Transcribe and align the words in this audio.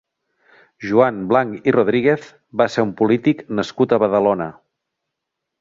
Joan 0.85 1.19
Blanch 1.33 1.69
i 1.71 1.75
Rodríguez 1.75 2.25
va 2.63 2.69
ser 2.77 2.87
un 2.89 2.97
polític 3.03 3.47
nascut 3.61 3.95
a 3.95 4.01
Badalona. 4.07 4.53